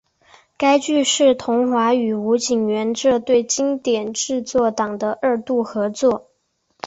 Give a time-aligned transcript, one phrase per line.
[0.57, 6.31] 该剧是桐华与吴锦源这对经典制作档的二度合作。